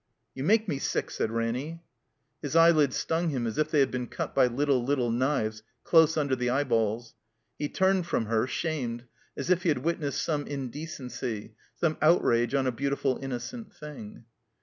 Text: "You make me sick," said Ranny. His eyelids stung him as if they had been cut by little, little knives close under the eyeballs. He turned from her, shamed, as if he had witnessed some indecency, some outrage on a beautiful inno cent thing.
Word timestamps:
"You 0.33 0.43
make 0.43 0.67
me 0.67 0.79
sick," 0.79 1.11
said 1.11 1.29
Ranny. 1.29 1.83
His 2.41 2.55
eyelids 2.55 2.95
stung 2.95 3.29
him 3.29 3.45
as 3.45 3.59
if 3.59 3.69
they 3.69 3.81
had 3.81 3.91
been 3.91 4.07
cut 4.07 4.33
by 4.33 4.47
little, 4.47 4.83
little 4.83 5.11
knives 5.11 5.61
close 5.83 6.17
under 6.17 6.35
the 6.35 6.49
eyeballs. 6.49 7.13
He 7.59 7.69
turned 7.69 8.07
from 8.07 8.25
her, 8.25 8.47
shamed, 8.47 9.03
as 9.37 9.51
if 9.51 9.61
he 9.61 9.69
had 9.69 9.83
witnessed 9.83 10.23
some 10.23 10.47
indecency, 10.47 11.53
some 11.75 11.99
outrage 12.01 12.55
on 12.55 12.65
a 12.65 12.71
beautiful 12.71 13.19
inno 13.19 13.39
cent 13.39 13.75
thing. 13.75 14.25